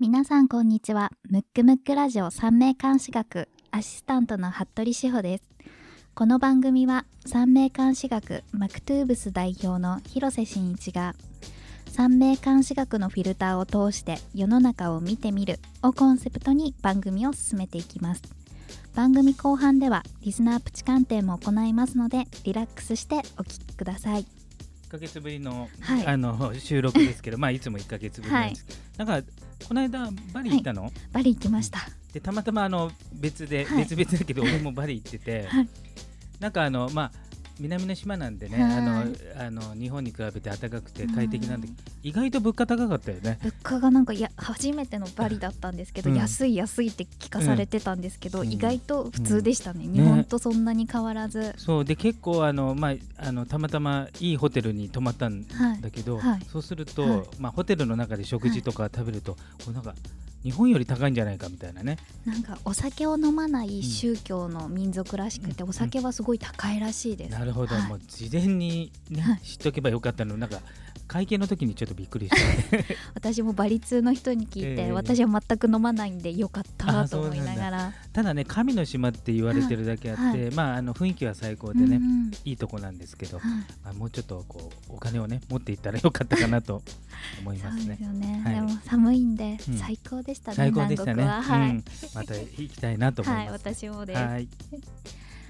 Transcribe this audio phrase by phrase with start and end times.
[0.00, 1.12] 皆さんこんにちは。
[1.28, 5.44] ムックムックラジオ三名監視学アシスタントの服部志保です。
[6.14, 11.14] この番組は三名監視学マクトゥーブス代表の広瀬真一が
[11.86, 18.22] 三名監視学のフィルターを通して世の中を見てみるをコンセプトに番組を進めていきます。
[18.94, 24.24] 番組後半ではリスナープチ鑑定も行いますのでリラックスしてお聞きください。
[24.90, 26.06] 1ヶ月ぶりの,、はい。
[26.06, 29.32] あの収録ですけど、 まあいつも1ヶ月ぶりなんですけど、なんか
[29.68, 31.78] この間バリ行ったの、バリ行きました。
[32.12, 33.84] でたまたまあの別で、はい。
[33.84, 35.68] 別々だけど俺もバリ行ってて、 はい。
[36.40, 37.12] なんかあのまあ
[37.60, 38.72] 南の島なんでね、はい。
[38.78, 39.04] あの
[39.38, 41.68] あの日本に比べて暖かくて快適なんで、
[42.02, 43.38] 意外と物価高かったよね。
[43.42, 46.16] 物価がなんかいや初めてのバリだったんですけど、うん。
[46.16, 48.50] 安い安いって聞かされてたんですけど、うん。
[48.50, 49.92] 意外と普通でしたね、ん。
[49.92, 51.84] 日本とそんなに変わらず、そう。
[51.84, 56.40] で結構あの、まあ、あのたまたまいいホテルに泊まったんはいだけど、はい。
[56.50, 57.22] そうすると、はい。
[57.38, 59.94] まあ、ホテルの中で食事とか食べると、こうなんか
[60.42, 61.98] 日本より高いんじゃないかみたいなね。
[62.24, 65.70] なんかお酒を飲まない宗教の民族らしくて、うん。
[65.70, 67.88] お酒はすごい高いらしいです、なるほど、はい。
[67.88, 69.40] もう事前に、ねはい。
[69.40, 70.60] 知っとけばよかったのなんか
[71.10, 72.96] 会計の時にちょっとびっくりして。
[73.14, 74.92] 私もバリ通の人に聞いて、ええ。
[74.92, 77.92] 私は全く飲まないんでよかったあと思いながら。
[78.12, 80.50] ただね神の島って言われてるだけあって、はい。
[80.52, 82.30] まああの雰囲気は最高でね、うんうん。
[82.44, 83.50] いいとこなんですけど、はい。
[83.82, 86.80] まあ、もうちょっとこうお金をね持っていったらよかったかなと
[87.40, 87.98] 思いますね。
[88.12, 88.54] ね、はい。
[88.54, 89.78] でも寒いんでうん。
[89.78, 91.66] 最高でしたね、最高でしたね、はは。
[91.66, 94.48] い、うん、また行きたいなと思いはい、ます、私もです、はい。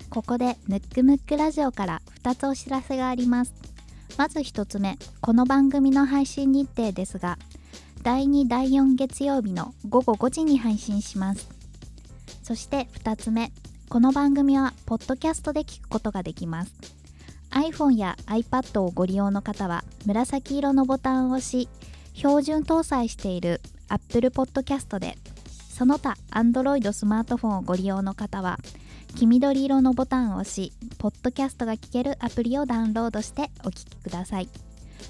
[0.09, 3.70] ここでムックムックラジオから2つお知らせがあります
[4.17, 7.39] まず1つ目この番組の配信日程ですが
[8.03, 11.49] 第2第4月曜日の午後5時に配信します。
[12.43, 13.53] そして2つ目
[13.89, 16.73] この番組はポッドキャストで聞くことができます。
[17.51, 21.69] iPhone や iPad をご利用の方は紫色のボタンを押し
[22.15, 25.17] 標準搭載している Apple Podcast で
[25.71, 28.59] その他 Android スマートフォンをご利用の方は
[29.17, 34.49] 黄緑色のボタンを押し、ポッドキャストが聞けるアプリをダウンロードしてお聞きください。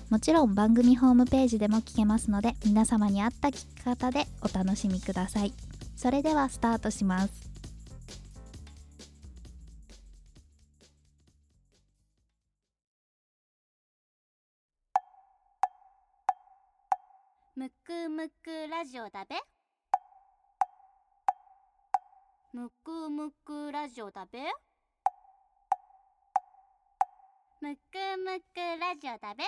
[0.09, 5.53] もちろん番組ホームページでも聞けますので、皆様に合った聞き方でお楽しみください。
[5.97, 7.50] それではスタートします。
[17.55, 19.37] むくむくラジオだべ
[22.53, 24.41] むくむくラジオだべ？
[27.61, 27.78] むく
[28.19, 29.44] むくラジオだべ？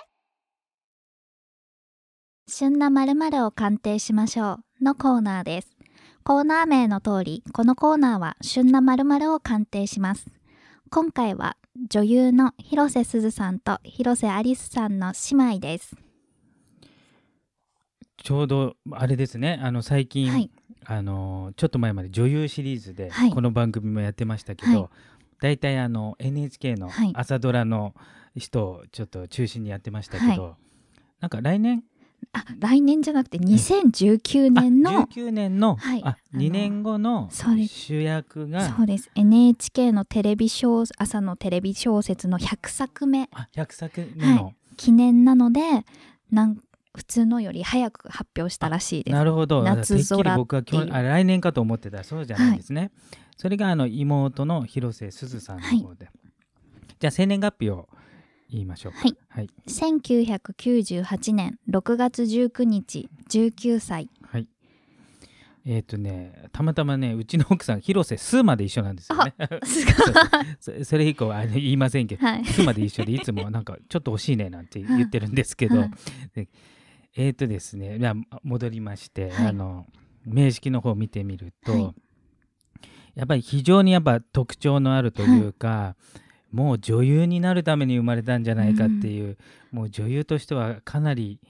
[2.47, 5.77] 旬な〇〇を鑑定しましょうのコーナーです。
[6.23, 10.27] コーナー名の通り、このコーナーは旬な〇〇を鑑定します。
[10.89, 11.57] 今回は
[11.91, 15.97] 女優の広瀬すずさんと広瀬アリスさんの姉妹です。
[18.23, 20.49] ちょうどあれですねあの最近、はい。
[20.85, 23.31] あのちょっと前まで女優シリーズではい。
[23.31, 24.89] この番組もやってましたけど、はい。
[25.41, 27.13] 大体あの NHK のはい。
[27.15, 27.95] 朝ドラの
[28.37, 30.57] 人をちょっと中心にやってましたけど、
[31.21, 31.85] なんか来年？
[32.33, 36.03] あ、来年じゃなくて2019年あの、19年の、あはい。
[36.05, 39.11] あの2年後の主役がそうです。
[39.15, 43.29] NHK のテレビ小、朝のテレビ小説の100作目。
[43.33, 45.61] あ100作目の、記念なので、
[46.31, 46.57] なん
[46.95, 49.15] 普通のより早く発表したらしいです。
[49.15, 52.91] なるほど夏空僕は去っていうあ来年かと思ってたそうじゃないですね、
[53.37, 56.11] それがあの妹の広瀬すずさんの方で、
[56.99, 57.89] じゃあ生年月日を
[58.51, 64.11] 言いましょうかはい、はい1998年6月19日、19歳。
[64.23, 64.47] はい。
[65.65, 69.35] えっ、とね、たまたまね、うちの奥さん、広瀬すまで一緒なんですよね。
[69.65, 69.95] すごい。
[70.61, 72.45] そ それ以降はあの言いませんけど、はい。
[72.45, 75.91] すまで一緒で、いつもなんかちょっと惜しいねなんて言ってるんですけど、はい
[76.35, 76.49] で
[77.17, 79.47] えっ、とですね、じゃあ戻りまして、はい。
[79.49, 79.87] あの、
[80.25, 81.95] 名式の方を見てみると、はい。
[83.15, 85.97] やっぱり非常にやっぱ特徴のあるというか、
[86.51, 89.37] もう女優になるために生まれたんじゃないかっていう、
[89.71, 91.41] もう女優としてはかなり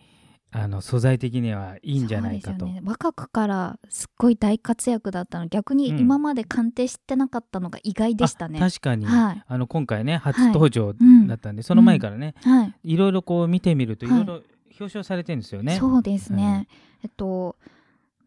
[0.54, 2.66] あの素材的にはいいんじゃないかと。
[2.66, 5.46] ね、若くからすっごい大活躍だったの。
[5.46, 5.98] 逆にうん。
[5.98, 8.58] 今まで鑑定してなかったのが意外でしたね。
[8.58, 9.44] あ確かに、はい。
[9.46, 14.10] あの今回ね初登場うんだったんで、その前からね、はい、いろいろこう見てみるとい。
[14.10, 14.42] はいろいろ
[14.78, 15.76] 表彰されてるんですよね。
[15.78, 16.68] そうですね、はい
[17.04, 17.56] えっと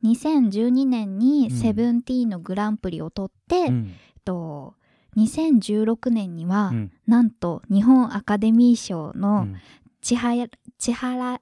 [0.03, 1.57] 2012年にうん。
[1.57, 3.91] セブンティーンのグランプリを取って、えっうん
[4.23, 4.73] と
[5.17, 6.91] 2016年には、うん。
[7.07, 9.55] なんと日本アカデミー賞うのん。
[10.01, 10.47] ちはや
[10.77, 11.35] ちはらん。
[11.35, 11.39] ん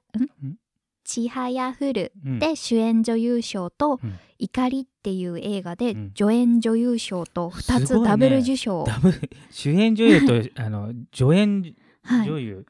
[1.04, 2.40] ちはやふるうん。
[2.40, 6.12] で主演女優賞とうん「怒り」っていう映画でうん。
[6.16, 8.08] 助演女優賞と2すごいね。
[8.08, 10.22] つダブル受賞、ダブル主演女優
[10.54, 12.28] とあの助演はい。
[12.30, 12.66] 女優、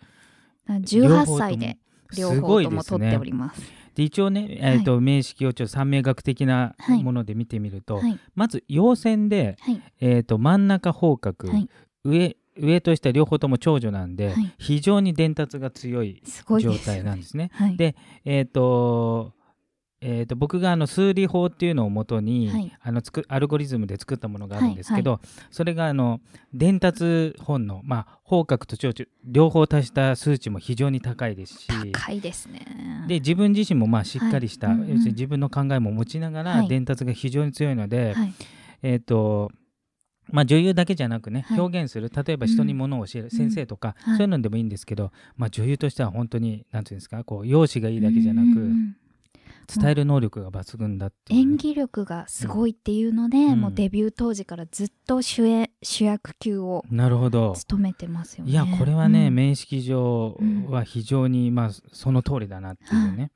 [0.68, 1.78] 18歳で
[2.18, 3.62] 両方とも取っております。
[3.96, 7.04] で一応ね、えーと名式をちょっと三名学的なはい。
[7.04, 8.20] もので見てみると、はい。
[8.36, 9.82] まず陽線で、はい。
[10.00, 11.70] えー、と真ん中方角、はい。
[12.04, 14.54] 上上と下両方とも長女なんで、はい。
[14.58, 16.24] 非常に伝達が強い
[16.60, 17.52] 状態なんですね。
[17.54, 17.78] はい。
[17.78, 17.96] で
[18.26, 19.34] えっ、と
[20.06, 22.72] えー、と僕があの数理法っていうのをもとに、はい。
[22.82, 26.20] あのつくアルゴリズムで作ったものがあるんですけど、それがあの
[26.54, 33.06] 伝達本の、まあ、方角と長女両方足した数値も非常に高いですし高いですね。
[33.08, 34.76] で自分自身もまあしっかりした、はい。
[34.78, 34.90] うんうん。
[34.90, 36.68] 要するに自分の考えも持ちながらはい。
[36.68, 38.34] 伝達が非常に強いので、はい。
[38.82, 39.52] えっ、と
[40.32, 41.60] まあ、女優だけじゃなくね、はい。
[41.60, 43.30] 表現する例えば人にものを教える、ん。
[43.30, 44.18] 先生とか、はい。
[44.18, 48.96] そういうのでもいいんですけど、まあ、女優としては本当に何ていうんですかこう容姿がいいだけじゃなく、うんうんうん
[49.68, 53.62] 伝える能力が抜群だっていうね、演技力がすごいっていうので、うん。
[53.62, 57.54] もうデビュー当時からずっと主演主役級をなるほど。
[57.56, 58.52] 務めてますよね。
[58.52, 59.36] いやこれはね、うん。
[59.36, 60.38] 面識上
[60.70, 63.32] は非常に、まあ、その通りだなっていうね、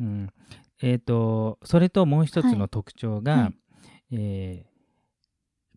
[0.00, 0.30] うん。
[0.82, 3.54] えー、とそれともう一つの特徴が、はい。
[4.12, 4.76] えー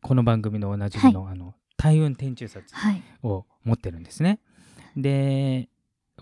[0.01, 3.04] この番組のおなじみの,、あの大運天中札はい。
[3.22, 4.40] を持ってるんですね。
[4.96, 5.68] で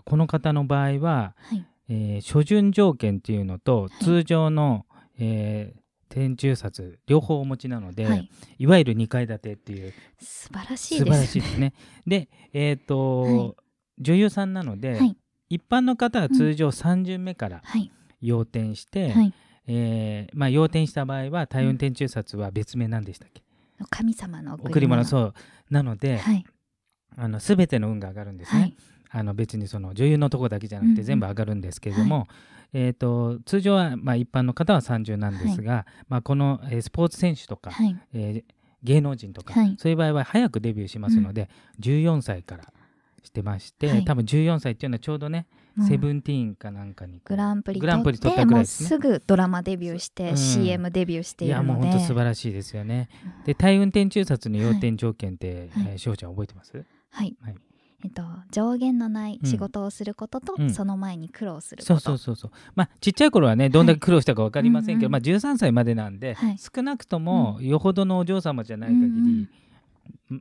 [0.04, 4.04] この方の場合は、はいえー初旬条件っていうのとはい。
[4.04, 4.86] 通常の、
[5.18, 5.80] えー
[6.10, 8.30] 天中札両方お持ちなので、はい。
[8.58, 9.92] い、わゆる2階建てっていう。
[10.18, 11.74] 素晴らしい素晴らですしいですね。
[12.06, 13.54] で、えっ、と、はい。
[13.98, 15.16] 女優さんなので、はい。
[15.50, 17.90] 一般の方は通常3巡目からはい。
[18.20, 19.34] 要点して、はい。
[19.66, 23.42] えーまあ、要点した場合は大運天中札は別名なんでしたっけ、
[23.90, 25.34] 神様の贈り物うそう。
[25.70, 26.44] なので、はい。
[27.16, 28.74] あの全ての運が上がるんですね。
[29.08, 30.96] はいあの別にその女優のとこだけじゃなくうんうん。
[30.96, 32.28] て全部上がるんですけれども、
[32.72, 37.96] えー、と通常はまあ一般の方は30なんですが、まあ、この、えースポーツ選手とか、はい。
[38.12, 39.74] えー芸能人とか、はい。
[39.76, 41.50] そういう場合は早くデビューしますので、
[41.80, 42.72] 14歳から
[43.24, 44.04] してまして、はい。
[44.04, 45.48] 多分14歳っていうのはちょうどね、
[45.88, 48.88] セブンティーンかなんかにグランプリグランプリ取取ったぐらいですね。
[48.88, 50.36] すぐドラマデビューして、うん。
[50.36, 53.08] CM デビューしていいやもう本当素晴らしいですよね。
[53.44, 55.86] で大運転中札の要点条件って、はい。
[55.88, 56.84] えーしょうちゃん覚えてます？
[57.10, 57.54] はい、はい
[58.04, 58.22] えっと、
[58.52, 60.70] 上限のない仕事をすることと、うん。
[60.72, 61.98] その前に苦労すること。
[62.00, 62.50] そうそうそうそう。
[62.76, 65.12] まあちっちゃい頃はねどんだけ苦労したか分かりませんけど、うんうん。
[65.12, 66.56] まあ、13歳までなんで、はい。
[66.58, 69.48] 少なくともよほどのお嬢様じゃない限り、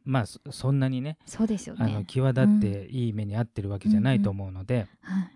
[0.05, 5.31] まあそそんなにねそうですよあのね際立っていい目に遭ってるわけじゃないと思うので、はい。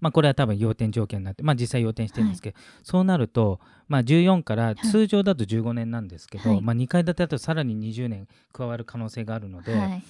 [0.00, 6.60] まあ、これは多分要点条件になって、まあ、実際要点してるんですけど、そうなると、まあ、14から通常だと15年なんですけど、はい。
[6.60, 10.02] まあ、2階建てだとさらに20年加わる可能性があるので、はい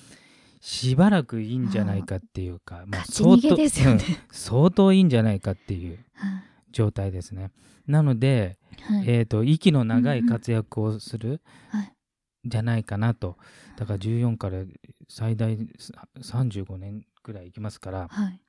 [0.65, 4.05] しばらくいいんじゃないかっていうか、まあ勝ち逃げですよね。
[4.07, 4.17] うん。
[4.31, 7.51] 相当いいんじゃないかっていうはい状態ですね。
[7.87, 9.05] なので、はい。
[9.09, 11.93] えー、と息の長い活躍をするはい。
[12.45, 13.37] じゃないかなと。
[13.77, 14.63] だから14から
[15.09, 15.59] 最大
[16.21, 18.41] 35年ぐらいいきますから、はい。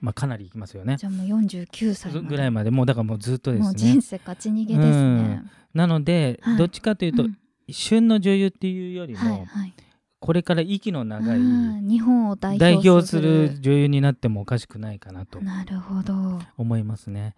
[0.00, 0.96] まあ、かなりいきますよね。
[0.96, 4.00] じゃあもう49歳ぐらいまでもうだからもうずっとでもうすね人。
[4.00, 5.44] 生勝ち逃げですね、
[5.74, 6.56] なので、はい。
[6.56, 7.38] どっちかというと、うん。
[7.70, 9.74] 旬の女優っていうよりも、はいはい
[10.20, 16.40] これから息の長い日本を代代表するる女優になってもおかしくないかなとなるほど。
[16.56, 17.34] 思いますね。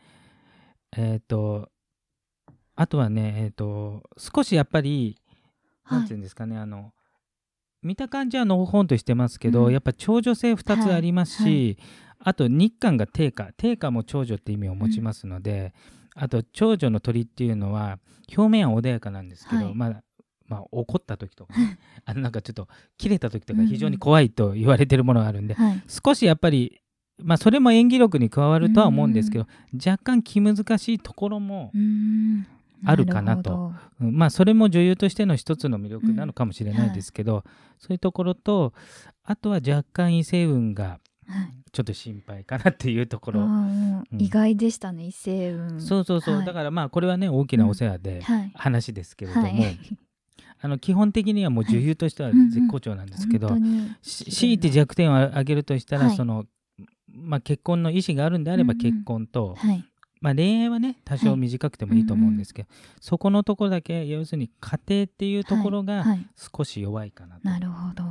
[0.97, 1.71] えっ、と
[2.77, 5.19] あとはねえっ、と少しやっぱり
[5.91, 6.93] なんていうんですかね、あの
[7.83, 9.73] 見た感じはのほほんとしてますけど、うん。
[9.73, 15.73] やっぱ長女性2つありますし、はいあと日韓が定価定価も長女って意味を持ちますので、
[16.15, 17.99] あと長女の鳥っていうのは
[18.37, 19.75] 表面は穏やかなんですけど、はい。
[19.75, 20.03] まあ
[20.51, 22.67] まあ、怒った時とかねあのなんかちょっと
[22.99, 23.67] 切れた時とうんうん。
[23.67, 25.83] か非常に怖いと言われてるものがあるんで、はい。
[25.87, 26.81] 少しやっぱり
[27.23, 31.71] まあそれも演技力に加わるとは思うんですけど、若干気難しいところも
[32.85, 33.73] あるかなと。
[34.01, 34.17] うん。
[34.17, 37.45] まあそれも女優としての一つの魅力なのかもしれないですけど、
[37.79, 38.73] そういうところと
[39.23, 41.61] あとは若干異性運がはい。
[41.73, 44.05] ちょっと心配かなっていうところ、ううん。
[44.19, 45.81] 意外でしたね、異性運。
[45.81, 46.47] そうそうそう、はい。
[46.47, 48.51] だからまあこれはね大きなお世話ではい。
[48.55, 49.79] 話ですけれども、はい
[50.63, 52.51] あの基本的にはもう女優としてははいうんうん。
[52.51, 56.17] 絶好調なんですけど、本当にし強いて弱点を挙げるとしたら、はい。
[56.17, 56.47] その
[57.13, 58.93] まあ、結婚の意思があるんであればうんうん。
[58.93, 59.85] 結婚と、はい。
[60.21, 62.69] まあ、恋愛はね多少短くてもいいと思うんですけど、
[63.01, 66.05] そこのところだけ要するに家庭っていうところがはい。
[66.09, 66.27] はい。
[66.37, 68.05] 少し弱いかなと、なるほど。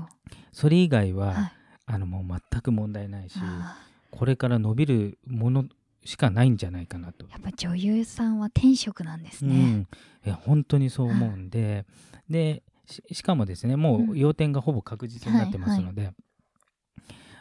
[0.51, 1.51] それ以外は、はい。
[1.91, 3.75] あのもう全く問題ないしあ
[4.11, 5.65] これから伸びるもの
[6.03, 7.25] しかないんじゃないかなと。
[7.25, 9.87] ーやっぱ女優さんは天職なんですね、うん、
[10.25, 11.85] いや本当にそう思うんで、
[12.29, 14.09] でししかもですねもうん。
[14.11, 16.11] う要点がほぼ確実になってますので、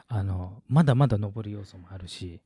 [0.09, 2.41] あのまだまだ上る要素もあるし、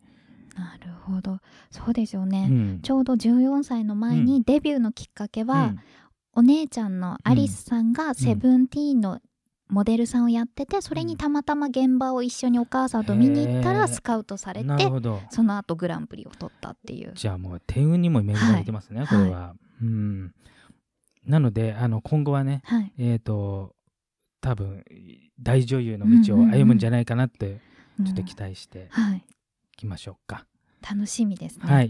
[0.57, 1.38] なるほど。
[1.71, 2.81] そうですよね、うん。
[2.83, 5.81] ちょうど14歳の前にデビューのきっかけは、うん。
[6.35, 9.21] お姉ちゃんのアリスさんがセブンティーンの
[9.72, 15.22] モデルさんをやっててそれにたまたま現場を一緒にお母さんと見に行ったらスカウトされてなるほど。
[15.30, 17.12] その後グランプリを取ったっていう。
[17.14, 19.08] じゃあもう天運にも恵まれてますね、はい。
[19.08, 20.34] これは、うん。
[21.24, 22.92] なのであの今後はねはい。
[22.98, 23.74] えっ、と
[24.42, 24.84] 多分
[25.40, 27.60] 大女優の道を歩むんじゃないかなって
[28.04, 29.24] ちょっと期待してはい。
[29.72, 30.46] いきましょうか、
[30.86, 31.64] 楽しみですね。
[31.64, 31.88] はい。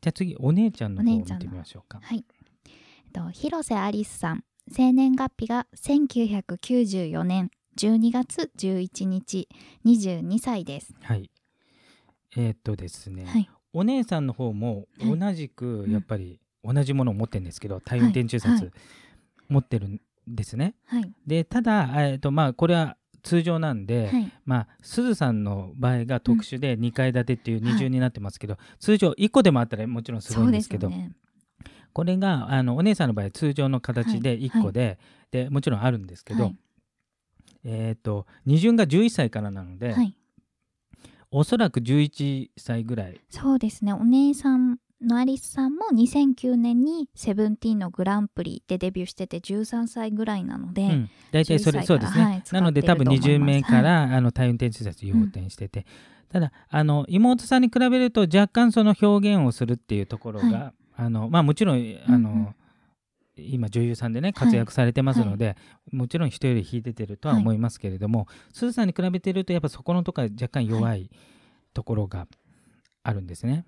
[0.00, 2.00] じゃあ次お姉ちゃんの方を見てみましょうか。
[2.02, 2.24] はい。
[2.64, 9.48] えっと広瀬アリスさん、生年月日が1994年12月11日、
[9.84, 10.94] 22歳です。
[11.02, 11.30] はい
[12.36, 13.48] えっ、とですね、はい。
[13.72, 18.72] お姉さんの方もはい同じくうんやっぱり同じものを持ってるんですけど、体運転中殺はい
[19.48, 20.74] 持ってるんですね。
[20.86, 21.12] はい。
[21.26, 24.32] でただ、えーとまあ、これは通常なんで、はい。
[24.44, 31.16] まあ、すずさんの場合が特殊で2階建てっていうはい二重になってますけど、通常1個でもあったらもちろんすごいんですけどそうですよね。
[31.96, 34.98] これがあのお姉さんの場合通常の形で1個で,、
[35.30, 36.56] でもちろんあるんですけど、はい。
[37.64, 40.14] えー、と二順が11歳からなので、はい。
[41.30, 43.18] おそらく11歳ぐらい。
[43.30, 43.94] そうですね。
[43.94, 53.72] お姉さんのアリスさんも2009年にセブンティーンのグランプリでデビューしてて13歳ぐらいなので、うん、大体それ11歳そうですね、はいなので多分2使ってると思います。
[53.72, 55.86] 巡目から、あの体運転手たち要点してて、
[56.28, 62.54] ただあの妹さんに比べると若干その表現をするっていうところが、はあのまあもちろんあの、うんうん。
[63.38, 65.56] 今女優さんでね活躍されてますので、
[65.92, 71.10] もちろん人より引いててるとは思いますけれども、すずさんに比べてるとやっぱそこのところは若干弱い
[71.74, 72.26] ところが
[73.02, 73.66] あるんですね。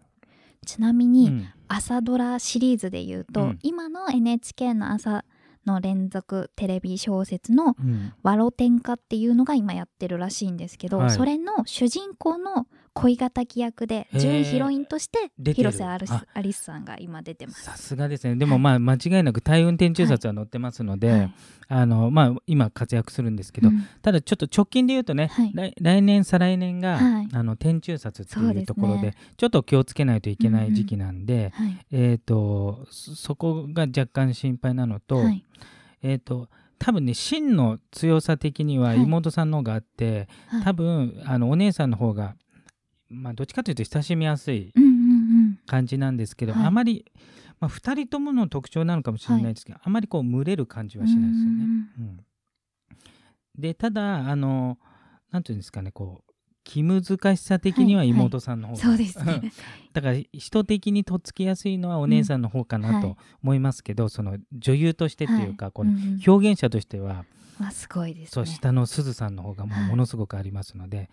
[0.64, 1.48] ちなみに、うん。
[1.68, 3.58] 朝ドラシリーズで言うと、うん。
[3.62, 5.26] 今の NHK の朝
[5.66, 11.10] の連続テレビ小説のうん「わろ天下」っていうのが今やってるらしいんですけど、はい。
[11.10, 12.66] それの主人公の
[13.00, 16.26] 恋敵役で準ヒロインとして広瀬アリスあ。
[16.34, 17.62] アリスさんが今出てます。
[17.62, 18.36] さすがですね。
[18.36, 21.34] でもまあ間違いなく体運転中殺は載ってますので、はい。
[21.70, 23.86] あのまあ、今活躍するんですけど、うん。
[24.02, 25.52] ただちょっと直近で言うとね、はい。
[25.54, 27.28] 来来年再来年が、はい。
[27.32, 31.78] あの天中殺っていうところでちょっと気をつけないといけない時期なんで、はい。
[31.92, 35.44] えー、とそそこが若干心配なのと,、はい。
[36.02, 39.02] えー、と多分ね真の強さ的にははい。
[39.02, 40.62] 妹さんの方があって、はい。
[40.64, 42.34] 多分あのお姉さんの方が、
[43.08, 45.58] まあ、どっちかというと親しみやすいうんうんうん。
[45.66, 46.66] 感じなんですけど、はい。
[46.66, 47.04] あまり、
[47.60, 51.64] まあ、2人ともの特徴なのかもしれないですけど、あまりこう群れる感じはしないですよね。
[51.98, 52.20] うん
[53.56, 54.78] でただあの
[55.32, 58.16] なんていうんですかねこう気難しさ的にははいはい。
[58.18, 59.52] 妹さんの方が、そうですね。
[59.94, 63.02] だから人的にとっつきやすいのはお姉さんの方かうんはない。
[63.02, 66.20] と思いますけど、その女優としてっていうか、このうんうん。
[66.26, 67.24] 表現者としては、
[67.58, 68.30] まあすごいですね。
[68.32, 69.88] そう下のすずさんの方がもうはい。
[69.88, 71.08] ものすごくありますので、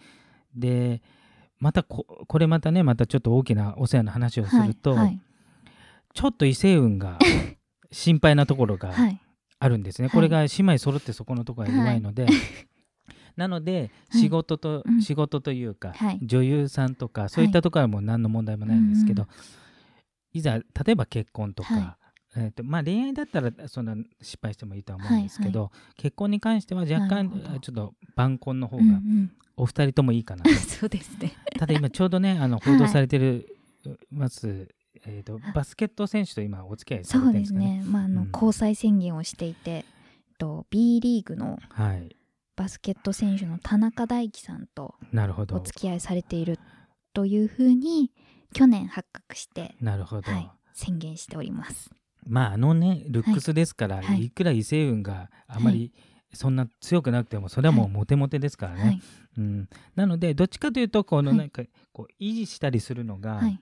[0.53, 1.01] で
[1.59, 5.21] またここれまたねまたちょっと大きなお世話の話をすると、はいはい。
[6.13, 7.19] ちょっと異性運が
[7.91, 9.19] 心配なところがはい。
[9.57, 10.13] あるんですね、はい。
[10.13, 12.27] これが姉妹揃ってそこのところが弱いので、
[13.37, 14.21] なのではい。
[14.21, 15.01] 仕事と、うん。
[15.01, 16.19] 仕事というか、はい。
[16.21, 19.29] 女優さんとかそういったところはもう何の問題もないんですけど、うん
[20.35, 21.97] いざ例えば結婚とか、は
[22.35, 30.43] えーとまあ、恋愛だったらそんな失敗してもいいとは思うんですけど、結婚に関しては若干ちょっと晩婚の方がんお二人ともいいかな。
[30.43, 31.33] と、 そうですね。
[31.57, 33.57] ただ今ちょうどねあの報道されてる、
[34.11, 34.67] ます、
[35.05, 37.81] えー、とバスケット選手と今お付き合いされそうでてるんですかね。
[37.81, 37.91] すね。
[37.91, 38.29] まああの、うん。
[38.31, 39.83] 交際宣言をしていて、えっ
[40.37, 42.15] と B リーグのはい。
[42.55, 45.59] バスケット選手の田中大輝さんとおなるほど。
[45.59, 46.57] 付き合いされている
[47.13, 48.11] というふうに
[48.53, 51.91] 去年発覚して、なるほど、はい、宣言しております。
[52.25, 54.05] まああのねルックスですから、はい。
[54.05, 54.25] はい。
[54.25, 55.93] い、くら異性運があまり
[56.35, 57.93] そんな強くなくてもそれはもうはい。
[57.93, 59.01] モテモテですからね、はい。
[59.37, 61.37] うん、なのでどっちかというとこのはい。
[61.39, 63.59] なんかこう維持したりするのが、はい。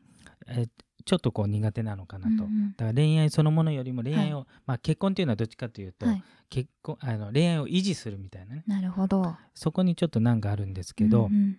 [0.48, 0.70] えー
[1.06, 2.72] ちょっとこう苦手なのかなと、うんうん。
[2.77, 6.24] だから恋愛そのものよりも恋愛を、まあ、結婚っていうのはどっちかというと、はい。
[6.50, 8.63] 結婚あの恋愛を維持するみたいなね。
[8.68, 9.36] なるほど。
[9.53, 11.58] そこにちょっと難があるんですけど、うんうん。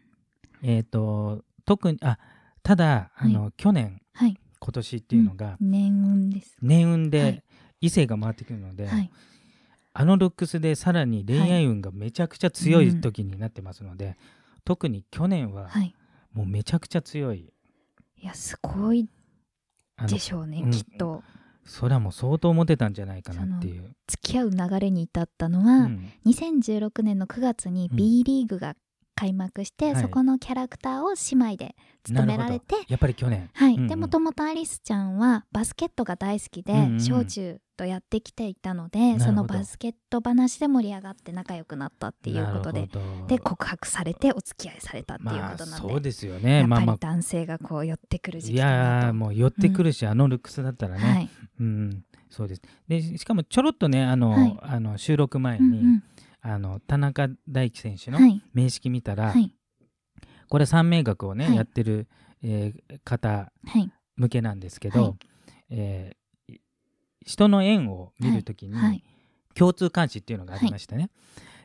[0.63, 2.19] えっ、と特にあ
[2.63, 4.39] ただあの、去年はい。
[4.61, 6.57] 今年っていうのが年運です。
[6.63, 7.43] 年運はで
[7.83, 7.87] い。
[7.87, 9.11] 異性が回ってくるので、はい。
[9.97, 14.17] あのルックスでさらに恋愛運がめちゃくちゃ強い時になってますので、
[14.65, 15.95] 特に去年ははい。
[16.33, 17.53] もうめちゃくちゃ強い。
[18.21, 19.09] いやすごい
[20.09, 20.71] でしょうね、うん。
[20.73, 21.23] きっと。
[21.65, 23.95] それはもう相当モテたんじゃないかなっていう。
[24.09, 27.97] 付き合う流れに至ったのうは、ん2016年の9月にうん。
[27.97, 28.75] B リーグが
[29.15, 30.03] 開幕して、はい。
[30.03, 33.49] そこのキャラクターを姉妹で務められてやっぱり去年。
[33.55, 33.87] はい、うんうん。
[33.87, 37.01] でもともとアリスちゃんはバスケットが大好きで、うんうん。
[37.01, 42.89] 小中とやってきていたのでそのバスケット話で盛り上がって仲良くなったっていうことで
[43.29, 46.59] で告白されてお付き合いされたっていうまあことなんで、そうですよやね。
[46.61, 51.29] っぱりまあまあ男性がこう寄ってくる時い期かやもう寄ってくるし、あのルックスだったらね、はい。
[51.61, 52.63] うんそうです。
[52.89, 54.59] でしかもちょろっとねあの、はい。
[54.63, 56.01] あの収録前に、
[56.41, 58.43] あの田中大輝選手のはい。
[58.53, 59.53] 名式見たら、はい。
[60.49, 61.57] これ三名学をね、はい。
[61.57, 62.09] やってる、
[62.43, 63.91] えー方はい。
[64.17, 65.15] 向けなんですけど、はい。
[65.71, 66.17] えー
[67.25, 69.03] 人の縁を見るときに、はい。
[69.55, 71.11] 共通監視っていうのがありましてね、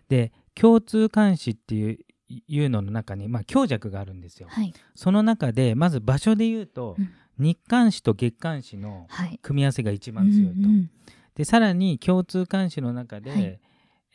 [0.10, 2.00] で共通監視っていう
[2.48, 4.48] いうのの中に、まあ、強弱があるんですよ。
[4.50, 4.74] はい。
[4.96, 7.10] その中でまず場所で言うと、うん。
[7.40, 9.40] 日韓視と月韓視のはい。
[9.42, 10.52] 組み合わせが一番強いと。
[10.52, 10.92] うんうん
[11.36, 13.60] でさらに共通監視の中で、はい。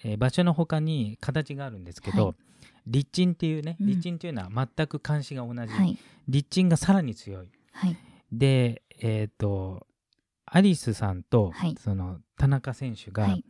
[0.05, 2.35] えー場所の他に形があるんですけど、はい。
[2.87, 3.87] 立鎮っていうね、うん。
[3.87, 5.97] 立鎮っていうのは全く監視が同じ、はい。
[6.29, 7.49] 立鎮がさらに強い。
[7.73, 7.97] はい。
[8.31, 9.87] でえっ、と
[10.47, 11.77] アリスさんと、はい。
[11.79, 13.45] その田中選手が、はい。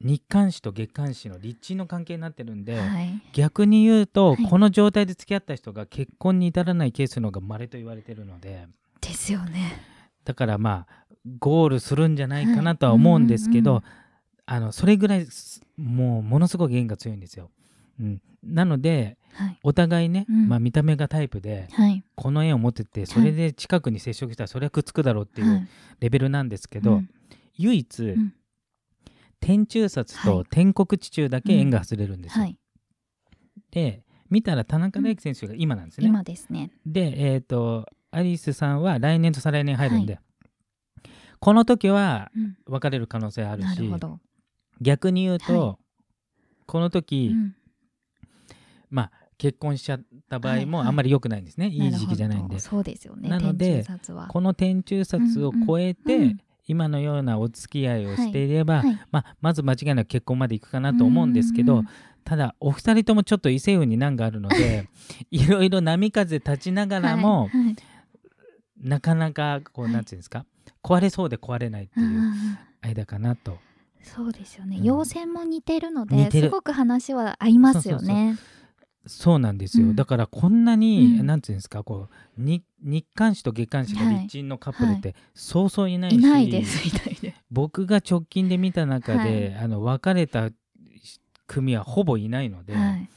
[0.00, 3.22] 日韓視と月韓視の立地の関係になってるんで、はい。
[3.32, 4.44] 逆に言うと、はい。
[4.44, 8.66] この状態で付き合った人が結婚に至らないケースの方が稀と言われてるので。
[9.00, 9.82] ですよね。
[10.24, 11.06] だからまあ
[11.38, 13.82] ゴールするんじゃないかなとは思うんですけど、はい。
[13.82, 14.08] うん
[14.50, 17.50] あのそれぐらいすもうものすごく縁が強いんですよ。
[18.00, 19.58] うん、なのではい。
[19.62, 20.48] お互いね、うん。
[20.48, 25.68] まあ、見た目がタイプではいこの縁を持っててそれで近くに接触したらそれはくっつくだろうっていうはい。
[26.00, 27.10] レベルなんですけど、うん。
[27.56, 28.34] 唯一、ん。
[29.38, 30.32] 天中札はい。
[30.32, 32.42] と天国地中だけ縁が外れるんですよ。
[32.42, 32.58] はい。
[33.70, 36.08] で見たら田中大輝選手が今なんですね。
[36.08, 36.72] 今ですね。
[36.84, 40.18] で、えっ、と、アリスさんは来年と再来年入るんで、
[41.38, 42.56] この時はうん。
[42.66, 44.18] 別れる可能性あるしなるほ、ど。
[44.80, 45.78] 逆に言うと、は
[46.66, 47.54] この時、うん。
[48.90, 50.86] まあ、結婚しちゃった場合もはいはい。
[50.88, 52.58] あんまり良くないんですね、い、い時期じゃないんで。
[52.58, 53.28] そうですよね。
[53.28, 53.86] なので
[54.28, 56.22] この天中札を超えて、うん。
[56.22, 56.40] うん。
[56.70, 58.98] 今のようなお付き合いをしていれば、はい。
[59.10, 61.88] まあ、まず間違いなく結婚までいくかなと思うんですけど、うんうん
[62.24, 64.86] ただお二人ともちょっと異性運に難があるので
[65.32, 67.48] いろいろ波風立ちながらも、はい。
[67.48, 67.76] はい。
[68.82, 70.44] なかなかこう、はいなんていうんですか
[70.82, 72.34] 壊れそうで壊れないっていううん
[72.82, 73.56] 間かなと。
[74.02, 74.76] そうですよね。
[74.76, 74.84] うん。
[74.84, 78.34] 陽線も似てるのですごく話は合いますよね。
[78.36, 78.67] そう
[79.38, 79.96] なんですよ、うん。
[79.96, 81.26] だからこんなに、うん。
[81.26, 90.50] なんていうんですかこうに日韓視と月韓視の立鎮のカップルってそうそういないし、いないですみたいで僕が直近で見た中で、あの別れた
[91.46, 93.08] 組はほぼいないので、はい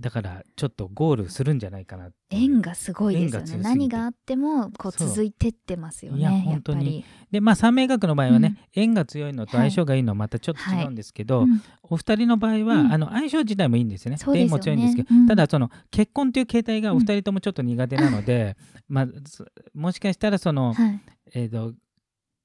[0.00, 3.56] だからちょっとゴールするんじゃないかな縁がすごいですよね。
[3.62, 6.78] 何があってもこう続いてってますよねいや本当に。
[6.78, 11.62] ぱりでまあ三名学の場合はね、縁が強いのと相性がいいのはまたちょっと違うんですけど、うん。
[11.82, 12.92] お二人の場合は、うん。
[12.92, 14.18] あの相性自体もいいんですよね。
[14.18, 14.50] そうですよね。
[14.52, 15.26] も強いんですけど、うん。
[15.26, 18.56] ただその結婚という形態がお二人ともちょっと苦手なので、
[18.88, 21.00] まあそもしかしたらその、はい。
[21.34, 21.74] えーと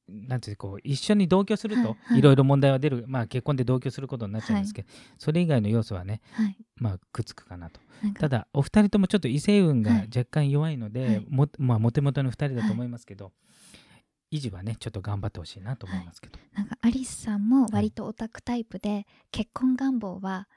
[0.08, 2.20] なんていうこう一緒に同居すると、はいはい。
[2.20, 6.58] いろいろ問題は出る、まあ、結婚で同居することになっちゃうんですけど、それ以外の要素はね、はい。
[6.76, 7.80] まあ、くっつくかなと。
[8.20, 10.10] ただお二人ともちょっと異性運がはい。
[10.16, 11.26] 若干弱いので、はい。
[11.30, 13.32] もまあ、モテモテの二人だと思いますけど、
[14.32, 20.50] 維持はねちょっと頑張ってほしいなと思いますけど、なんかアリスさんも割とオタクタイプで、結婚願望は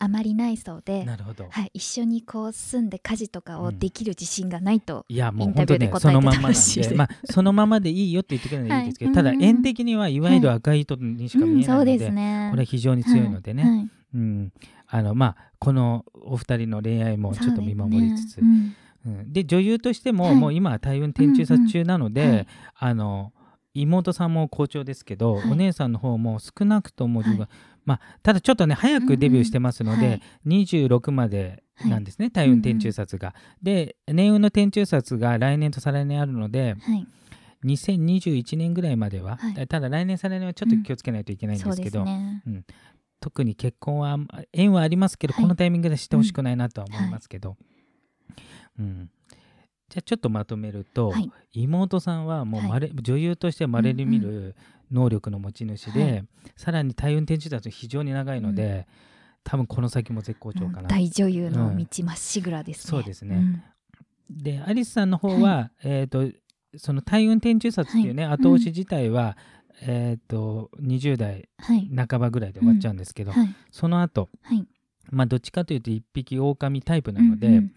[0.00, 9.14] あまりないそうで、なるほど、はい、一緒にこう住んで家事とかをできる自信がないと、いやもう本当ねそのまんまなんでで、 まあ、そのままでいいよって言ってくれるのはいいですけど、はい。
[9.16, 9.36] ただうん。
[9.36, 12.48] うん円的にはいわゆる赤い糸にしかうん、見えないので,、そうですね。
[12.50, 13.72] これは非常に強いのでね、はい。
[13.72, 14.52] はいうん、
[14.86, 18.36] あのまあこのお二人の恋愛もちょっと見守りつつ。
[18.36, 19.32] ですねうん。
[19.32, 20.36] で女優としても、はい。
[20.36, 22.36] もう今は大運転中殺中なので、うんうん。
[22.36, 22.46] はい。
[22.78, 23.32] あの
[23.82, 25.50] 妹さんも好調ですけど、はい。
[25.50, 27.48] お姉さんの方も少なくとも、はい。
[27.84, 33.34] まあ、ただちょっとね早くデビューしてますので、うんうんはい26までなんですね、大運転中殺が。
[33.62, 37.06] で年運の転中殺が来年と再来年あるのではい。
[37.64, 39.66] 2021年ぐらいまでは、はい。
[39.66, 42.42] ただ来年再来年はちょっと気をつけないといけないんですけど、ね。
[43.20, 44.16] 特に結婚は
[44.52, 45.42] 縁はありますけど、はい。
[45.42, 47.56] このタイミングでしてほしくないなとは思いますけど、
[48.78, 49.10] うん、
[49.88, 51.30] じゃあちょっとまとめると、はい。
[51.52, 54.54] 妹さんはもうまれ、女優としてまれに見る
[54.92, 56.24] 能力の持ち主で、はい。
[56.56, 58.86] さらに大運転手だと非常に長いので、
[59.44, 63.36] 多分この先も絶好調かな、大女優の道まっしぐらですね、そうですね。
[63.36, 63.62] ん。
[64.30, 66.30] でアリスさんの方は、えー、と
[66.76, 68.34] その大運転中殺っていうね、はい。
[68.34, 69.38] 後押し自体は、
[69.80, 71.90] えー、と20代はい。
[71.96, 73.48] 半ばぐらいで終わっちゃうんですけど、はい。
[73.70, 74.66] その後はい。
[75.10, 77.72] まあどっちかというと一匹狼タイプなので、うんうん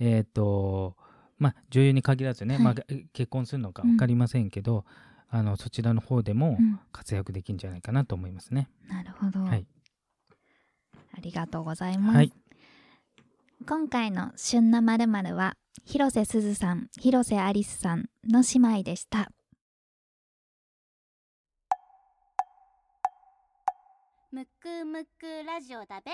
[0.00, 0.96] えっ、と
[1.44, 2.64] まあ女優に限らずね、はい。
[2.64, 2.74] まあ、
[3.12, 4.86] 結婚するのか分かりませんけど、
[5.28, 8.70] あのそちらの方でもうん活躍できるんじゃないかなと思いますね。
[8.88, 9.66] なるほど、はい、
[11.12, 12.32] ありがとうございます、はい、
[13.66, 15.54] 今回の「旬なまるは
[15.84, 19.30] 広瀬すずさん広瀬アリスさんの姉妹でした。
[24.32, 26.10] むくむくラジオだべ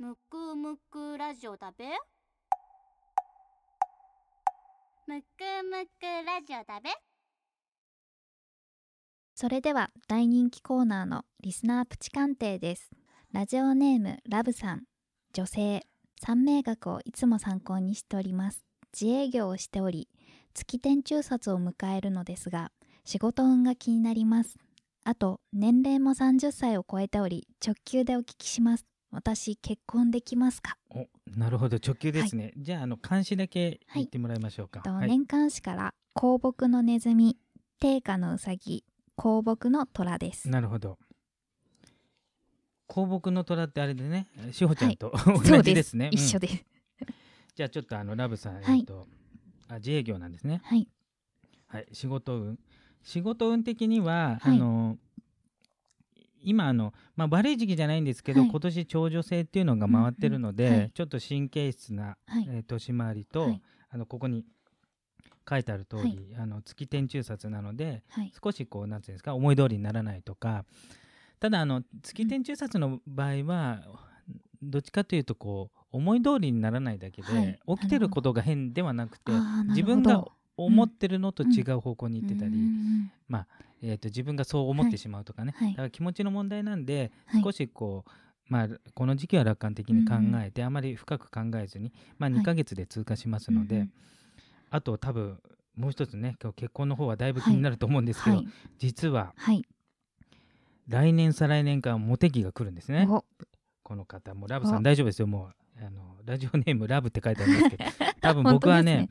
[0.00, 1.84] むくむくラジオだべ？
[5.06, 5.24] むく
[5.70, 6.90] むくラジオだべ？
[9.36, 12.90] それでは大人気コーナーのリスナープチ鑑定です。
[13.32, 14.82] ラジオネームラブさん。
[15.32, 15.86] 女性。
[16.20, 18.64] 三名学をいつも参考にしております。
[18.92, 20.08] 自営業をしており
[20.54, 22.72] 月天中札を迎えるのですが
[23.04, 24.56] 仕事運が気になります。
[25.04, 28.86] あと年齢も30歳を超えており直球でお聞きします。
[29.14, 31.76] 私結婚できますか、おなるほど。
[31.76, 35.08] 直球ですね、じゃああの監視だけ言ってもらいましょうか、とはい。
[35.08, 37.36] 年間誌から香木のネズミ
[37.78, 38.84] 定価のうさぎ
[39.16, 40.48] 香木の虎です。
[40.48, 40.98] なるほど。
[42.88, 46.06] 香木の虎ってあれでねしほちゃんと、そ う同じですね。
[46.06, 46.14] うん。
[46.14, 46.64] 一緒です、
[47.54, 48.80] じゃあちょっとあのラブさん、はい。
[48.80, 49.06] えっと
[49.68, 50.60] あ自営業なんですね。
[50.64, 50.88] はい。
[51.68, 51.86] はい。
[51.92, 52.58] 仕事運。
[53.02, 54.56] 仕事運的には、はい。
[54.56, 54.98] あの
[56.44, 58.50] 今あの、まあ、悪い時期じゃないんですけど、はい。
[58.50, 60.90] 今年長女制っていうのが回ってるので、うんうんはい。
[60.92, 62.46] ちょっと神経質な、はい。
[62.48, 63.62] えー年回りと、はい。
[63.90, 64.44] あのここに
[65.48, 66.16] 書いてある通り、はい。
[66.38, 68.32] あの月天中札なのではい。
[68.42, 70.64] 少しこうなんていうんですか思い通りにならないとか
[71.40, 73.82] ただあの月天中札の場合は、
[74.62, 77.60] どっちかというとこう思い通りにならないだけで、はい。
[77.78, 79.32] 起きてることが変ではなくて
[79.68, 80.24] 自分が
[80.56, 83.10] 思ってるのと違う方向に行ってたり、うん
[83.86, 85.70] えー、と自分がそう思ってしまうとかね、はい。
[85.72, 87.42] だから気持ちの問題なんで、はい。
[87.42, 88.10] 少しこう、
[88.48, 92.40] まあ、この時期は楽観的に考えて、あまり深く考えずに、まあ、はい。
[92.40, 93.92] 2ヶ月で通過しますので、うんうん。
[94.70, 95.38] あと多分
[95.76, 98.48] もう一つね今日結婚の方はだいぶ気になると思うんですけど、はい。
[98.78, 99.62] 実ははい。
[100.88, 103.06] 来年再来年間モテ期が来るんですね。
[103.08, 103.24] お。
[103.82, 104.34] この方。
[104.34, 105.26] もうラブさおん大丈夫ですよ。
[105.26, 107.84] もうあのラジオネームラブって書いてありますけど
[108.20, 109.08] 多分僕はね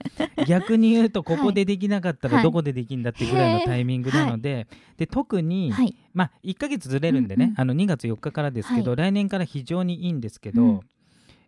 [0.48, 2.38] 逆に言うとここでできなかったはい。
[2.38, 5.96] らどこでできんだってぐらいのタイミングなので,、で特に、はい。
[6.14, 7.60] まあ1ヶ月ずれるんでね、うんうん。
[7.60, 10.80] あの2月4日からですけど、は来年から非常にいいんですけど、うん。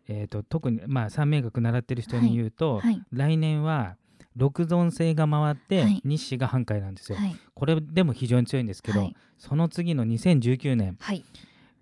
[0.08, 3.02] えー、と特にまあ三名学習ってる人に言うと、はい。
[3.12, 3.98] 来年は
[4.36, 6.02] 六尊星が回って、はい。
[6.04, 7.36] 日誌が半回なんですよ、はい。
[7.54, 9.16] これでも非常に強いんですけど、はい。
[9.38, 11.24] その次の2019年はい。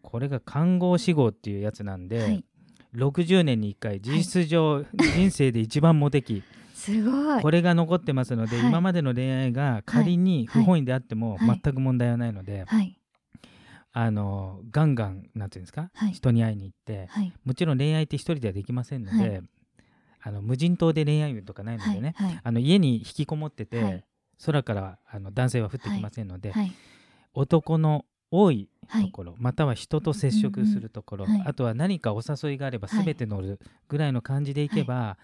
[0.02, 2.46] これが看護師号っていうやつなんで、はい
[2.96, 6.44] 60年に1回実質上、人生で一番モテ期。
[6.74, 7.42] すごい。
[7.42, 8.68] これが残ってますので、はい。
[8.68, 11.62] 今までの恋愛が仮に不本意であってもはい。
[11.64, 13.00] 全く問題はないので、はい。
[13.96, 16.12] あのガンガンなんていうんですか、はい。
[16.12, 17.32] 人に会いに行ってはい。
[17.46, 19.44] もちろん恋愛って一人ではできませんので、はい。
[20.22, 22.40] あの無人島で恋愛運とかないのでね、はい。
[22.44, 24.04] あの家に引きこもってて、はい。
[24.46, 26.74] 空からあの男性は降ってきませんので、はい。
[27.34, 29.06] 男の多いはい。
[29.06, 31.48] ところ、または人と接触するところ、うんうんはい。
[31.50, 33.06] あとは何かお誘いがあればはい。
[33.06, 35.18] 全て乗るぐらいの感じでいけば、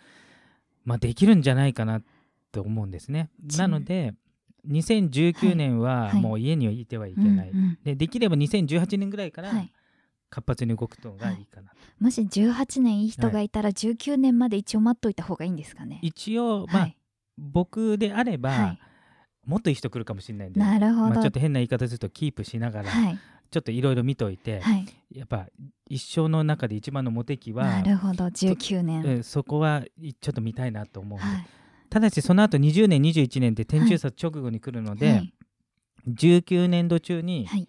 [0.86, 2.02] まあ、できるんじゃないかな
[2.52, 3.30] と思うんですね。
[3.50, 4.14] ちなので
[4.68, 6.22] 2019年ははい。
[6.22, 7.80] もう家にいてはいけない、うんうん。
[7.84, 9.74] でできれば2018年ぐらいからはい。
[10.30, 15.98] 活発に動くのがいいかな、もし18年いい人がいたら19年まで一応待っといた方がいいんですかね。
[16.04, 16.98] 一応、まあはい。
[17.36, 18.80] 僕であれば、はい
[19.50, 21.10] もっといい人来るかもしれないんで、なるほど。
[21.10, 23.20] まあ、ちょっと変な言い方するとキープしながら、はい。
[23.50, 24.86] ちょっといろいろ見といて、はい。
[25.12, 25.48] やっぱ
[25.88, 28.26] 一生の中で一番のモテ期はなるほど。
[28.26, 29.04] 19年。
[29.04, 31.20] うんそこはいちょっと見たいなと思う。
[31.20, 31.48] はい。
[31.90, 35.34] ただしその後20年21年って天中札直後に来るので、はい。
[36.08, 37.68] 19年度中にはい。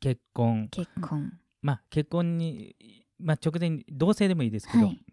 [0.00, 1.34] 結婚、結婚。
[1.60, 2.74] まあ結婚に、
[3.18, 5.04] まあ、直前に同棲でもいいですけど、はい。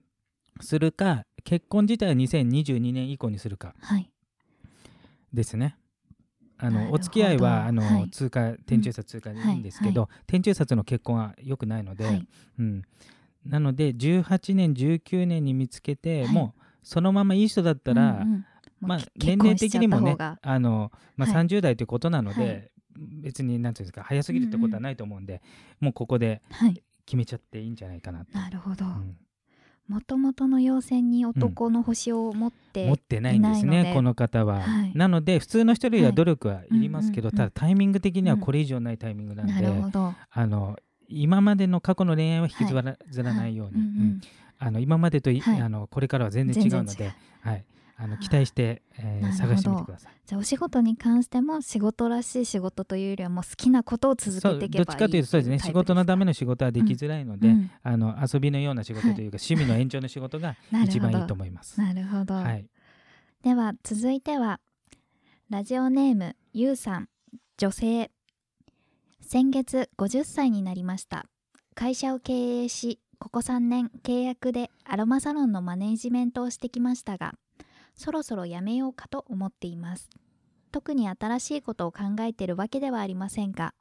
[0.61, 4.09] するか結婚自体は2022年以降にするかはい。
[5.33, 5.75] ですね。
[6.61, 8.09] あのお付き合いはあの、はい。
[8.09, 12.27] 通過天中札通過でいいんですけど、天中札の結婚は良くないので、はい。
[12.59, 12.83] うん、
[13.45, 16.33] なので18年19年に見つけて、はい。
[16.33, 18.45] もうそのままいい人だったら、うんうん
[18.81, 21.45] まあ年齢的にもねあの、まあ、はい。
[21.45, 22.71] 30代ということなので、はい。
[23.21, 25.41] 別になんていうんですか早すぎるってことはないと思うんで、
[25.81, 26.81] もうここではい。
[27.05, 28.37] 決めちゃっていいんじゃないかなと。
[28.37, 28.85] なるほど。
[28.85, 29.17] うん
[29.89, 33.89] もともとの要線に男の星を持って、持ってないんですいないので。
[33.89, 34.91] ねこの方は、はい。
[34.93, 40.13] なので普通の人よりは努力はいりますけど、ただタイミング的にはこれ以上ないタイミングなんで、なるほど。
[40.29, 44.21] あの今までの過去の恋愛は引きずら,、ずらないように、
[44.59, 45.59] あの今までとい、はい。
[45.59, 47.65] あのこれからは全然違うのではい、
[48.01, 50.13] あの期待して、えー探してみてください。
[50.25, 55.59] じゃあお仕事に関しても仕事らしい仕事というよりはもう好きなことを続けていけばいいどっちかというとそうですね。
[55.59, 57.69] 仕事のための仕事はできづらいので、うん。
[57.83, 61.79] あの遊びのような仕事というか、趣味の延長の仕事が 一番いいと思います。
[61.79, 62.65] なるほど、はい、
[63.43, 64.61] では続いては
[65.49, 67.09] ラジオネームゆうさん
[67.57, 68.11] 女性。
[69.21, 71.25] 先月50歳になりました。
[71.75, 77.35] 会社を経営しここ3年契約でアロマサロンのマネージメントをしてきましたが
[77.99, 80.09] そろそろ辞めようかと思っています。
[80.71, 83.73] 特に新しいことを考えているわけではありませんが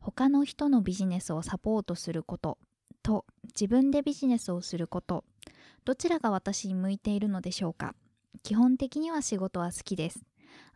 [0.00, 2.58] 他の人のビジネスをサポートすること
[3.02, 3.24] と
[3.54, 5.24] 自分でビジネスをすること
[5.86, 7.94] どちらが私に向いているのでしょうか。
[8.42, 10.26] 基本的には仕事は好きです。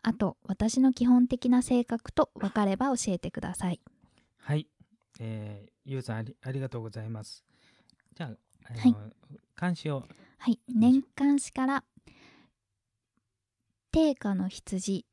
[0.01, 3.79] あと私の基本的な性格と分かれば教えてください。
[4.37, 4.67] はい、
[5.19, 7.43] えー、ゆうさんありありがとうございます。
[8.15, 8.29] じゃあ、
[8.65, 8.95] あのはい。
[9.59, 10.03] 監視を。
[10.37, 10.59] はい。
[10.73, 11.83] 年間誌から
[13.91, 15.07] 定価の羊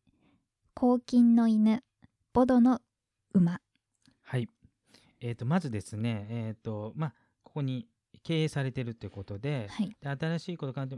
[0.74, 1.82] 黄金の犬
[2.34, 2.82] ボドの
[3.32, 3.62] 馬。
[4.22, 4.50] はい、
[5.22, 7.86] えー、とまずですね、えーとまあ、ここに
[8.22, 9.96] 経営されてるってことで、はい。
[9.98, 10.88] で新しいことから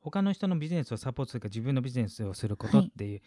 [0.00, 2.86] 他の人のビジネスをサポートするか自分のビジネスをすることはい。
[2.86, 3.20] っていう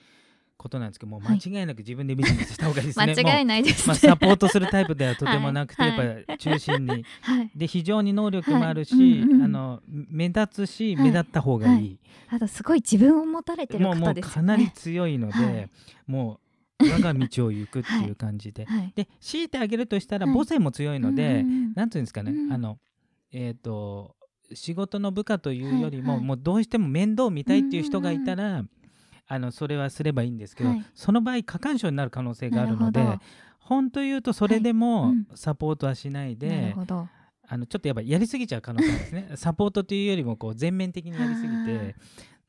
[0.61, 1.39] ことなんですけども、はい。
[1.43, 3.13] 間違いなく自分でビジネスした方がいいです間ね。
[3.39, 3.87] 違いないです。
[3.87, 5.97] まあ、ね、サポートするタイプではとてもなくて、はい。
[5.97, 7.05] やっぱり中心に。
[7.21, 7.51] はい。
[7.55, 9.21] で非常に能力もあるし、はい。
[9.21, 11.03] うんうんあの目立つし、はい。
[11.05, 15.69] 目立った方がいい、あとすごい自分を持たれてるもうもう方ですよねかなり強いので、はい。
[16.05, 16.39] も
[16.79, 18.93] う我が道を行くっていう感じで、はい。
[18.95, 20.35] で強いてあげるとしたらはい。
[20.35, 21.73] 母性も強いので、うんうんうん。
[21.75, 22.77] なんていうんですかね、うんあの
[23.31, 24.15] えっ、と
[24.53, 26.17] 仕事の部下というよりも、はい。
[26.19, 26.27] はい。
[26.27, 28.63] もうどうしても面倒を見たいっていう人がいたら、
[29.33, 30.85] あのそれはすればいいんですけど、はい。
[30.93, 33.17] その場合過干渉になる可能性があるので
[33.59, 35.15] 本当言うとそれではもい。
[35.15, 37.07] うんサポートはしないで、なるほど。
[37.47, 39.29] あのちょっとやっぱりやりすぎちゃう可能性ですね。
[39.35, 41.95] サポートというよりもこう全面的にやりすぎはて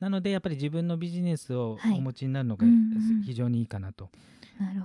[0.00, 1.98] なのでやっぱり自分のビジネスをはい。
[1.98, 4.10] お持ちになるのがうんうん非常にいいかなと。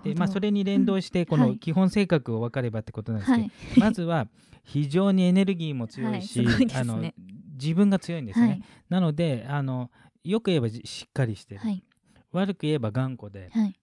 [0.04, 1.58] でまあ、それに連動してこのはい。
[1.58, 3.80] 基本性格を分かればってことなんですけど、はい。
[3.80, 4.28] まずは
[4.64, 6.64] 非常にエネルギーも強いし、はい。
[6.64, 6.74] いね。
[6.76, 7.12] あの
[7.60, 8.48] 自分が強いんですね。
[8.48, 8.64] はい。
[8.90, 9.90] なのであの
[10.24, 11.84] よく言えばじしっかりしてる、はい
[12.32, 13.80] 悪く言えば頑固ではい。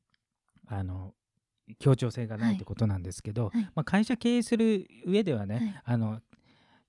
[0.67, 1.13] あの
[1.79, 3.63] 協調性がないってことなんですけど、はい。
[3.75, 5.83] まあ、会社経営する上ではね、はい。
[5.85, 6.21] あの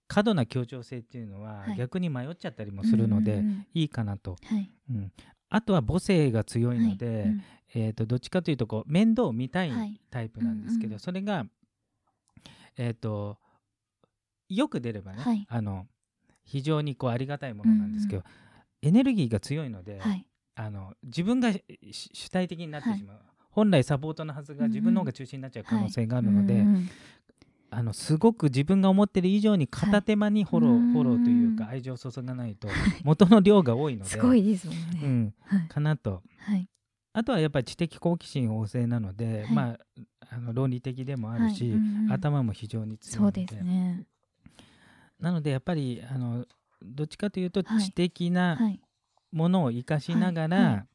[0.08, 1.78] 過度な協調性っていうのははい。
[1.78, 4.72] 逆に迷っちゃったりもするので、いいかなと、はい。
[4.90, 5.12] うん、
[5.50, 7.16] あとは母性が強いので、はい。
[7.24, 7.44] うん
[7.78, 10.00] えー、とどっちかというとこう面倒を見たいはい。
[10.10, 11.46] タイプなんですけど、うんうんそれが、
[12.78, 13.38] えー、と
[14.48, 15.46] よく出ればね、はい。
[15.50, 15.88] あの
[16.44, 18.24] 非常にこうありがたいものなんですけど、
[18.82, 23.20] エネルギーが強いので、はいあの自分がし主体的になってしまう、
[23.52, 26.66] 本来サポートのはずが自分の方が中心になっちゃう可能性があるので、
[27.70, 30.92] あのすごく自分が思ってる以上に片手間にフォロー、はい。
[30.94, 32.70] フォローというかうん愛情を注がないと
[33.04, 35.08] 元の量が多いのですごいですもんうね。
[35.08, 35.68] ん、はい。
[35.68, 36.22] かなと。
[36.40, 36.70] はい。
[37.12, 39.52] あとはやっぱり知的好奇心旺盛なので、はい。
[39.54, 39.80] まあ
[40.30, 41.78] あの論理的でもあるし、
[42.10, 43.42] 頭も非常に強いので。
[43.42, 44.06] そうですね。
[45.20, 46.46] なのでやっぱりあの
[46.84, 47.84] どっちかというとはい。
[47.84, 48.80] 知的なはい
[49.36, 50.86] ものを生かしながら、はいはい。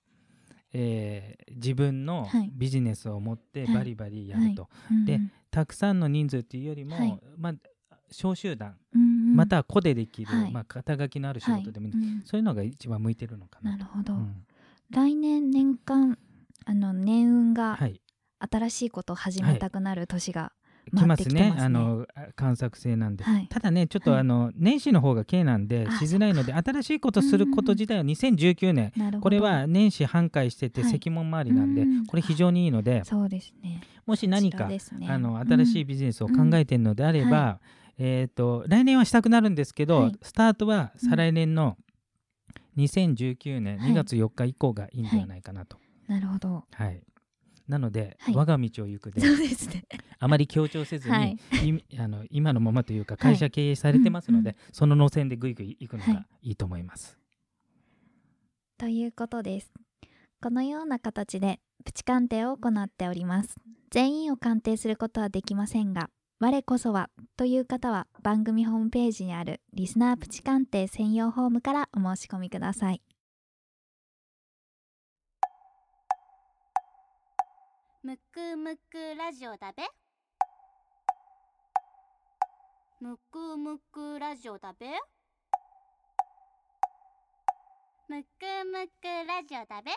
[0.73, 2.51] えー自分のはい。
[2.53, 3.75] ビジネスを持ってはい。
[3.75, 7.21] バリバリやると、うんでたくさんの人数っていうよりも、はい。
[7.37, 9.37] まあ、小集団、うんうん。
[9.37, 10.53] または個でできる、はい。
[10.53, 12.03] まあ、肩書きのある仕事でもいい、はい。
[12.03, 13.73] うんそういうのが一番向いてるのかな。
[13.73, 13.79] と。
[13.79, 14.15] なるほど。
[14.15, 14.47] うん。
[14.91, 16.19] 来年年間
[16.67, 18.01] あの年運がはい、
[18.39, 20.53] 新しいことを始めたくなる年が
[20.93, 21.51] 来ますね。
[21.51, 21.57] ね。
[21.59, 23.47] あの観察性なんで、はい。
[23.49, 24.21] ただねちょっとはい。
[24.21, 28.93] あの、年始の方が K なんであしづらいので新しいことすること自体は2019年。
[29.21, 30.97] これは年始半回しててはい。
[30.97, 32.07] 石門周りなんで、うん。
[32.07, 33.81] これ非常にいいのでそうですね。
[34.07, 34.79] もし何か、ね。
[35.09, 37.35] あの新しいビジネスを考えているのであれば、うん。
[37.35, 37.61] は
[37.99, 40.13] えー、と来年はしたくなるんですけど、はい。
[40.23, 41.77] スタートは再来年の
[42.77, 43.91] 2019年はい。
[43.91, 45.79] 2月4日以降がいいんではないかなと。
[46.09, 46.65] なるほど。
[46.73, 47.01] はい
[47.71, 48.35] なので、はい。
[48.35, 49.85] 我が道を行くでそうですね。
[50.19, 51.39] あまり強調せずに、はい。
[51.63, 57.17] いあの今のままというか会社経営されてますので、うんその路線でぐいぐい行くのはがいいと思います。
[58.77, 59.73] ということです。
[60.43, 63.57] このような形でプチ鑑定を行っております。
[63.91, 73.03] 全員を鑑定することはできませんが我こそはという方は番組ホームページにあるリスナープチ鑑定専用フォームからお申し込みください
[78.03, 79.83] むくむくラジオだべ。
[82.99, 84.87] むくむくラジオだべ。
[88.09, 89.91] むくむくラジオだべ。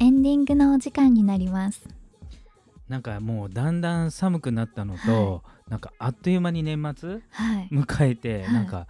[0.00, 1.95] エンディングのお時間になります。
[2.88, 7.68] なんかもうだんだん寒くなったのと、なんかあっという間に年末はい。
[7.72, 8.52] 迎えて、はい。
[8.52, 8.86] なんか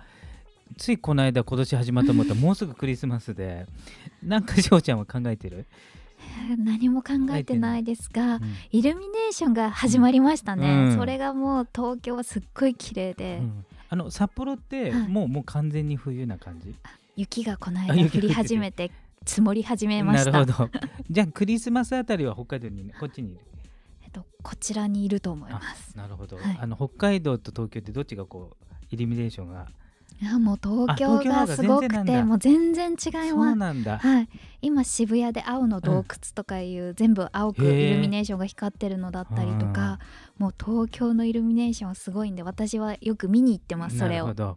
[0.76, 3.66] ついこの間今年始まったと思ったらもうすぐクリスマスで
[4.22, 5.66] なんかしょうちゃんは考えてる、
[6.58, 8.42] 何も考えてないですがうん。
[8.70, 10.96] イルミネーションが始まりましたね、うん。
[10.96, 13.64] それがもう東京はすっごい綺麗で、うん。
[13.88, 15.08] あの札幌ってはい。
[15.08, 16.74] もう,、もう完全に冬な感じ。
[17.16, 18.90] 雪がこのあ間降り始めて
[19.24, 20.32] 積もり始めました。
[20.32, 20.70] なるほど。
[21.10, 23.40] じゃあクリスマスあたりは北海道にねこっちにいる
[24.20, 25.96] と、こちらにいると思います。
[25.96, 26.58] なるほど、はい。
[26.60, 29.66] あの北海道と東京ってどっちがこうイルミネーションが？
[30.18, 32.96] いやもう東あ京ががすごくてもう全然違い
[33.28, 33.98] そうますなんだ。
[33.98, 34.28] はい、
[34.62, 39.98] 今渋谷で青の洞窟とかいう、全部青くイルミネーションが光ってるのだったりとか
[40.38, 44.56] もう東京のイルミネーションはすごいんで私はよく見に行ってますそれをなるほど。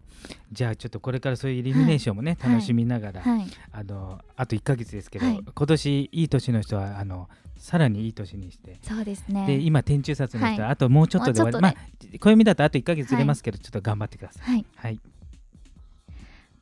[0.53, 2.51] じゃあちょっとこれからそういうイルミネーションもね、はい。
[2.53, 3.45] 楽しみながら、はい。
[3.73, 5.41] あのあと1ヶ月ですけど、はい。
[5.53, 7.27] 今年いい年の人はあの
[7.59, 8.79] さらにいい年にして。
[8.81, 9.45] そうですね。
[9.45, 10.73] で今天中殺の人は、はい。
[10.73, 11.75] あともうちょっとで終わり、まあ
[12.19, 14.43] 暦だとあと1ヶ月ずれますけど、ちょっと頑張ってください。
[14.47, 14.65] はい。
[14.75, 14.99] はい。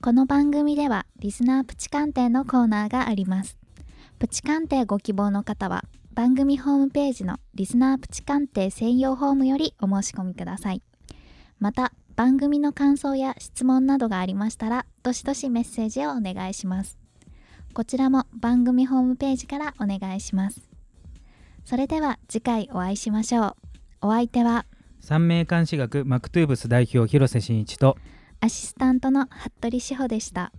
[0.01, 3.57] この番組ではリスナープチ鑑定のコーナーがあります。
[4.19, 10.81] プチ鑑定ご希望の方は番組ホームページのリスナープチ鑑定専用フォームよりお申し込みください。
[11.59, 16.97] また番組の感想や質問などがありましたらどしどしメッセージをお願いします。
[17.77, 20.76] こちらも番組ホームページからお願いします
[21.67, 23.47] それでは次回お会いしましょ
[24.01, 24.65] うお相手は
[25.01, 27.97] 三名監視学マクトゥーブス代表広瀬真一と
[28.39, 30.53] アシスタントの服部志保でした。